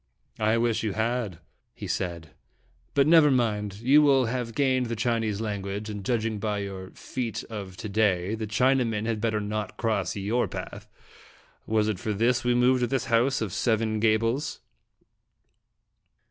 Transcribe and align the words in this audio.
"I 0.39 0.57
wish 0.57 0.81
you 0.81 0.93
had," 0.93 1.37
he 1.75 1.85
said; 1.85 2.31
"but 2.95 3.05
never 3.05 3.29
mind. 3.29 3.81
You 3.81 4.01
will 4.01 4.25
have 4.25 4.55
gained 4.55 4.87
the 4.87 4.95
Chinese 4.95 5.39
lan 5.39 5.61
guage, 5.61 5.91
and, 5.91 6.03
judging 6.03 6.39
by 6.39 6.57
your 6.57 6.89
feat 6.95 7.43
of 7.51 7.77
to 7.77 7.87
day, 7.87 8.33
Dramatic 8.33 8.33
in 8.33 8.33
JUg 8.33 8.33
UDestins. 8.33 8.33
in 8.33 8.39
the 8.39 8.47
Chinamen 8.47 9.05
had 9.05 9.21
better 9.21 9.39
not 9.39 9.77
cross 9.77 10.15
your 10.15 10.47
path. 10.47 10.87
Was 11.67 11.87
it 11.87 11.99
for 11.99 12.13
this 12.13 12.43
we 12.43 12.55
moved 12.55 12.79
to 12.79 12.87
this 12.87 13.05
house 13.13 13.41
of 13.41 13.53
seven 13.53 13.99
gabbles 13.99 14.61